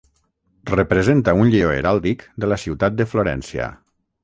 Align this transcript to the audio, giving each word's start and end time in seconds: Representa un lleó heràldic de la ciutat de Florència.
Representa 0.69 1.35
un 1.41 1.51
lleó 1.57 1.69
heràldic 1.75 2.25
de 2.45 2.51
la 2.53 2.59
ciutat 2.65 2.99
de 3.03 3.09
Florència. 3.13 3.71